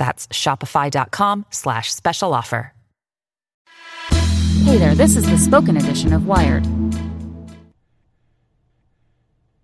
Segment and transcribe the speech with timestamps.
[0.00, 2.72] That's shopify.com slash special offer.
[4.64, 6.64] Hey there, this is the spoken edition of Wired.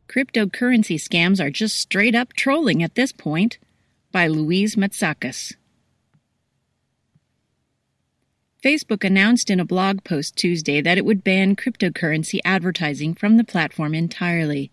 [0.08, 3.56] Cryptocurrency scams are just straight up trolling at this point.
[4.12, 5.54] By Louise Matsakis.
[8.62, 13.44] Facebook announced in a blog post Tuesday that it would ban cryptocurrency advertising from the
[13.44, 14.70] platform entirely.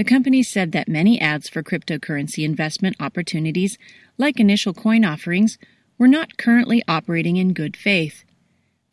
[0.00, 3.76] The company said that many ads for cryptocurrency investment opportunities,
[4.16, 5.58] like initial coin offerings,
[5.98, 8.24] were not currently operating in good faith.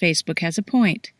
[0.01, 1.13] Facebook has a point.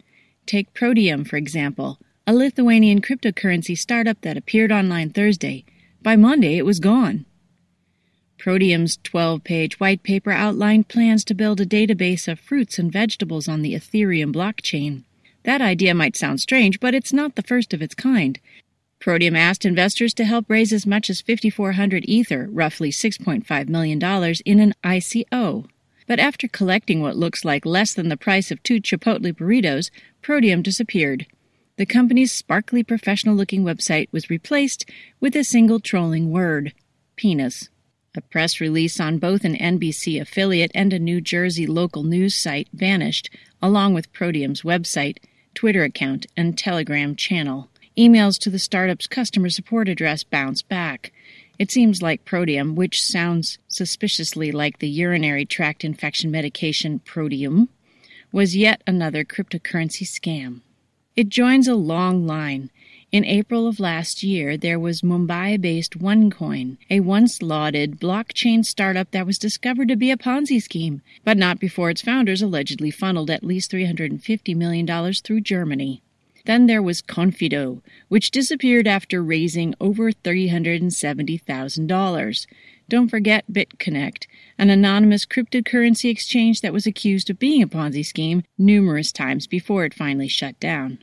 [0.46, 5.64] Take Prodeum, for example, a Lithuanian cryptocurrency startup that appeared online Thursday.
[6.02, 7.26] By Monday, it was gone.
[8.38, 13.48] Prodeum's 12 page white paper outlined plans to build a database of fruits and vegetables
[13.48, 15.06] on the Ethereum blockchain.
[15.44, 18.38] That idea might sound strange, but it's not the first of its kind.
[19.00, 24.02] Prodeum asked investors to help raise as much as 5,400 Ether, roughly $6.5 million,
[24.46, 25.68] in an ICO.
[26.08, 29.92] But after collecting what looks like less than the price of two Chipotle burritos,
[30.24, 31.28] Prodeum disappeared.
[31.76, 36.74] The company's sparkly professional looking website was replaced with a single trolling word
[37.16, 37.70] penis.
[38.16, 42.68] A press release on both an NBC affiliate and a New Jersey local news site
[42.74, 43.30] vanished,
[43.62, 45.18] along with Prodeum's website,
[45.54, 47.70] Twitter account, and Telegram channel.
[47.98, 51.12] Emails to the startup's customer support address bounced back.
[51.58, 57.70] It seems like Prodeum, which sounds suspiciously like the urinary tract infection medication Pyridium,
[58.32, 60.62] was yet another cryptocurrency scam.
[61.16, 62.70] It joins a long line.
[63.12, 69.10] In April of last year, there was Mumbai based OneCoin, a once lauded blockchain startup
[69.10, 73.32] that was discovered to be a Ponzi scheme, but not before its founders allegedly funneled
[73.32, 76.04] at least $350 million through Germany.
[76.48, 82.48] Then there was Confido, which disappeared after raising over $370,000.
[82.88, 88.46] Don't forget BitConnect, an anonymous cryptocurrency exchange that was accused of being a Ponzi scheme
[88.58, 91.00] numerous times before it finally shut down.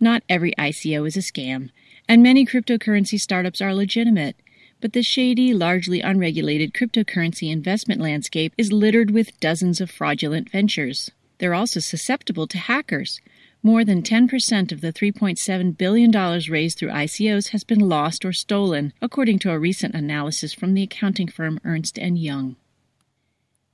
[0.00, 1.68] Not every ICO is a scam,
[2.08, 4.36] and many cryptocurrency startups are legitimate.
[4.80, 11.10] But the shady, largely unregulated cryptocurrency investment landscape is littered with dozens of fraudulent ventures.
[11.40, 13.20] They're also susceptible to hackers.
[13.68, 16.10] More than 10% of the $3.7 billion
[16.50, 20.82] raised through ICOs has been lost or stolen, according to a recent analysis from the
[20.82, 22.56] accounting firm Ernst & Young.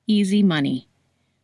[0.08, 0.88] Easy money.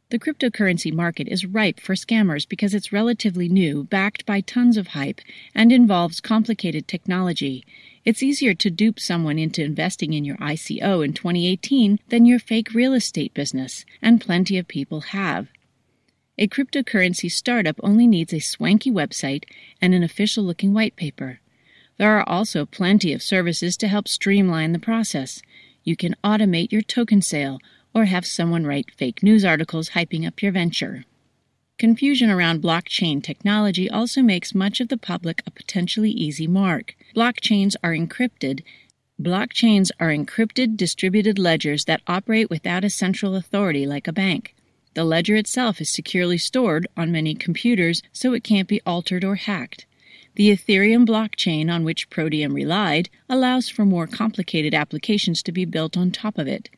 [0.08, 4.88] The cryptocurrency market is ripe for scammers because it's relatively new, backed by tons of
[4.88, 5.20] hype,
[5.54, 7.64] and involves complicated technology.
[8.04, 12.74] It's easier to dupe someone into investing in your ICO in 2018 than your fake
[12.74, 15.46] real estate business, and plenty of people have.
[16.42, 19.44] A cryptocurrency startup only needs a swanky website
[19.78, 21.38] and an official looking white paper.
[21.98, 25.42] There are also plenty of services to help streamline the process.
[25.84, 27.58] You can automate your token sale
[27.94, 31.04] or have someone write fake news articles hyping up your venture.
[31.78, 36.94] Confusion around blockchain technology also makes much of the public a potentially easy mark.
[37.14, 38.62] Blockchains are encrypted.
[39.20, 44.54] Blockchains are encrypted distributed ledgers that operate without a central authority like a bank.
[44.94, 49.36] The ledger itself is securely stored on many computers so it can't be altered or
[49.36, 49.86] hacked.
[50.34, 55.96] The Ethereum blockchain on which Prodeum relied allows for more complicated applications to be built
[55.96, 56.70] on top of it.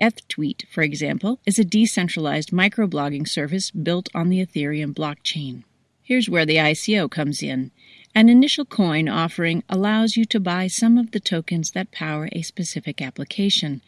[0.00, 5.64] EthTweet, for example, is a decentralized microblogging service built on the Ethereum blockchain.
[6.02, 7.70] Here's where the ICO comes in.
[8.14, 12.42] An initial coin offering allows you to buy some of the tokens that power a
[12.42, 13.82] specific application.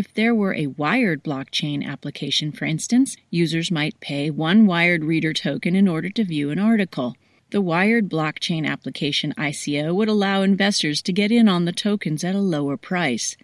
[0.00, 5.34] If there were a wired blockchain application, for instance, users might pay one wired reader
[5.34, 7.16] token in order to view an article.
[7.50, 12.34] The wired blockchain application ICO would allow investors to get in on the tokens at
[12.34, 13.36] a lower price.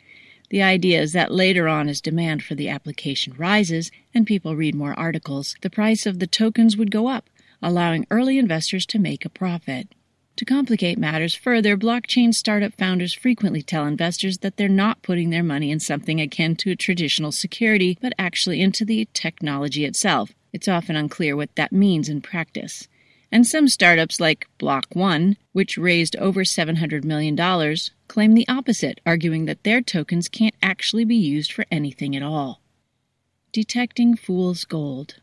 [0.48, 4.74] The idea is that later on, as demand for the application rises and people read
[4.74, 7.28] more articles, the price of the tokens would go up,
[7.60, 9.94] allowing early investors to make a profit.
[10.36, 15.42] To complicate matters further, blockchain startup founders frequently tell investors that they're not putting their
[15.42, 20.32] money in something akin to a traditional security, but actually into the technology itself.
[20.52, 22.86] It's often unclear what that means in practice.
[23.32, 27.36] And some startups like Block One, which raised over $700 million,
[28.06, 32.60] claim the opposite, arguing that their tokens can't actually be used for anything at all.
[33.52, 35.14] Detecting fool's gold.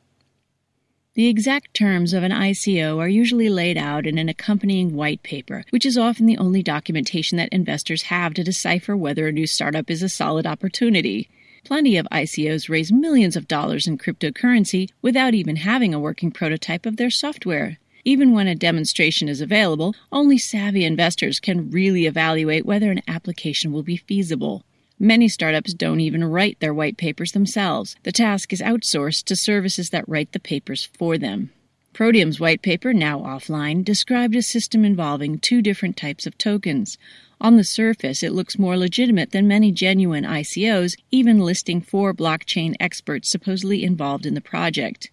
[1.16, 5.64] The exact terms of an ICO are usually laid out in an accompanying white paper,
[5.70, 9.92] which is often the only documentation that investors have to decipher whether a new startup
[9.92, 11.30] is a solid opportunity.
[11.66, 16.88] Plenty of ICOs raise millions of dollars in cryptocurrency without even having a working prototype
[16.88, 17.78] of their software.
[18.04, 23.72] Even when a demonstration is available, only savvy investors can really evaluate whether an application
[23.72, 24.64] will be feasible.
[25.00, 27.96] Many startups don't even write their white papers themselves.
[28.04, 31.52] The task is outsourced to services that write the papers for them.
[31.94, 36.98] Prodeum's white paper, now offline, described a system involving two different types of tokens.
[37.40, 42.74] On the surface, it looks more legitimate than many genuine ICOs, even listing four blockchain
[42.80, 45.12] experts supposedly involved in the project.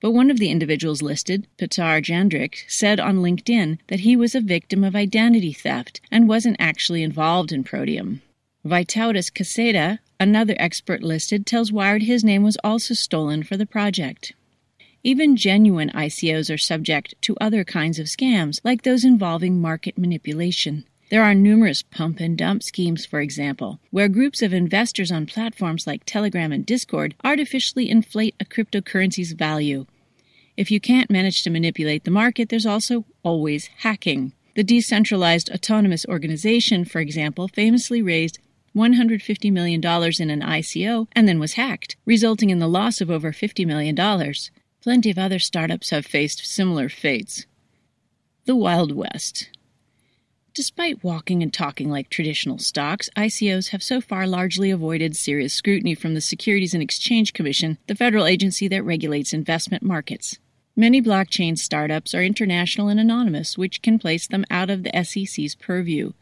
[0.00, 4.40] But one of the individuals listed, Petar Jandric, said on LinkedIn that he was a
[4.40, 8.22] victim of identity theft and wasn't actually involved in Prodeum.
[8.64, 14.34] Vytautas Caseta, another expert listed, tells Wired his name was also stolen for the project.
[15.02, 20.84] Even genuine ICOs are subject to other kinds of scams, like those involving market manipulation.
[21.10, 25.86] There are numerous pump and dump schemes, for example, where groups of investors on platforms
[25.86, 29.86] like Telegram and Discord artificially inflate a cryptocurrency's value.
[30.58, 34.34] If you can't manage to manipulate the market, there's also always hacking.
[34.54, 38.38] The decentralized autonomous organization, for example, famously raised
[38.76, 43.32] $150 million in an ICO and then was hacked, resulting in the loss of over
[43.32, 43.96] $50 million.
[44.82, 47.46] Plenty of other startups have faced similar fates.
[48.46, 49.50] The Wild West.
[50.52, 55.94] Despite walking and talking like traditional stocks, ICOs have so far largely avoided serious scrutiny
[55.94, 60.38] from the Securities and Exchange Commission, the federal agency that regulates investment markets.
[60.74, 65.54] Many blockchain startups are international and anonymous, which can place them out of the SEC's
[65.54, 66.12] purview.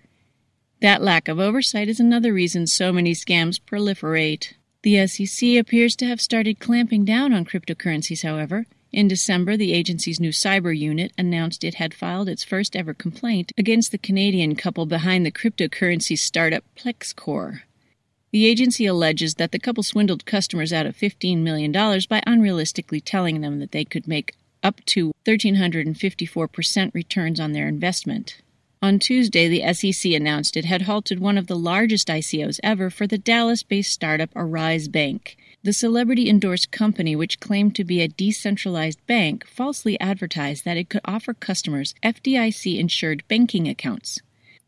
[0.81, 4.53] That lack of oversight is another reason so many scams proliferate.
[4.83, 8.67] The SEC appears to have started clamping down on cryptocurrencies, however.
[8.93, 13.51] In December, the agency's new cyber unit announced it had filed its first ever complaint
[13.59, 17.63] against the Canadian couple behind the cryptocurrency startup PlexCorps.
[18.31, 23.41] The agency alleges that the couple swindled customers out of $15 million by unrealistically telling
[23.41, 28.43] them that they could make up to 1,354% returns on their investment.
[28.81, 33.09] On Tuesday, the SEC announced it had halted one of the largest ICOs ever for
[33.09, 35.37] the Dallas based startup Arise Bank.
[35.65, 40.89] The celebrity endorsed company, which claimed to be a decentralized bank, falsely advertised that it
[40.89, 44.21] could offer customers FDIC insured banking accounts.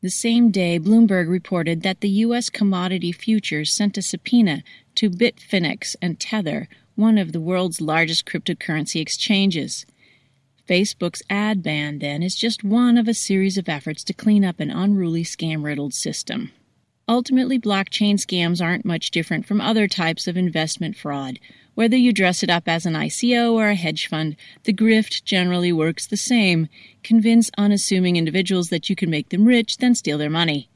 [0.03, 2.51] The same day, Bloomberg reported that the U.S.
[2.51, 4.65] Commodity Futures sent a subpoena
[4.97, 9.87] to Bitfinex and Tether, one of the world's largest cryptocurrency exchanges.
[10.71, 14.61] Facebook's ad ban, then, is just one of a series of efforts to clean up
[14.61, 16.53] an unruly scam riddled system.
[17.09, 21.41] Ultimately, blockchain scams aren't much different from other types of investment fraud.
[21.75, 25.73] Whether you dress it up as an ICO or a hedge fund, the grift generally
[25.73, 26.69] works the same.
[27.03, 30.70] Convince unassuming individuals that you can make them rich, then steal their money.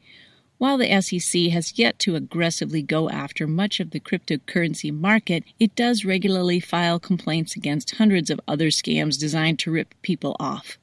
[0.59, 5.75] While the SEC has yet to aggressively go after much of the cryptocurrency market, it
[5.75, 10.79] does regularly file complaints against hundreds of other scams designed to rip people off.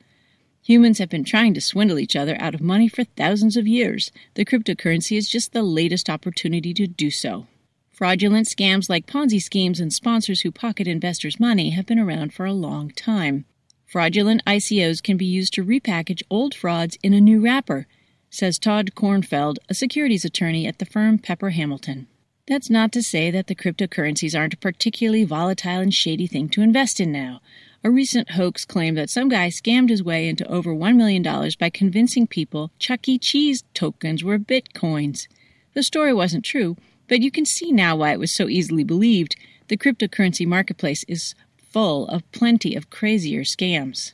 [0.63, 4.12] Humans have been trying to swindle each other out of money for thousands of years.
[4.36, 7.48] The cryptocurrency is just the latest opportunity to do so.
[7.92, 12.46] Fraudulent scams like Ponzi schemes and sponsors who pocket investors' money have been around for
[12.46, 13.46] a long time.
[13.88, 17.88] Fraudulent ICOs can be used to repackage old frauds in a new wrapper,
[18.31, 22.07] says Todd Kornfeld, a securities attorney at the firm Pepper Hamilton.
[22.47, 26.61] That's not to say that the cryptocurrencies aren't a particularly volatile and shady thing to
[26.61, 27.41] invest in now.
[27.83, 31.23] A recent hoax claimed that some guy scammed his way into over $1 million
[31.59, 33.19] by convincing people Chuck E.
[33.19, 35.27] Cheese tokens were bitcoins.
[35.73, 39.35] The story wasn't true, but you can see now why it was so easily believed.
[39.67, 44.13] The cryptocurrency marketplace is full of plenty of crazier scams.